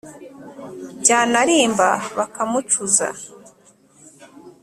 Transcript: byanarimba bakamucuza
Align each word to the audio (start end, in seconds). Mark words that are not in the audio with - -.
byanarimba 1.01 1.87
bakamucuza 2.17 3.07